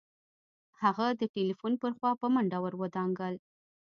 هغه 0.81 1.05
د 1.19 1.21
ټليفون 1.35 1.73
پر 1.81 1.91
خوا 1.97 2.11
په 2.21 2.27
منډه 2.33 2.57
ور 2.63 2.73
ودانګل. 2.81 3.35